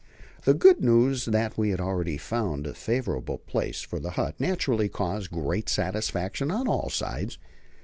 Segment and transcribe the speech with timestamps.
[0.45, 4.89] The good news that we had already found a favourable place for the hut naturally
[4.89, 7.37] caused great satisfaction on all sides.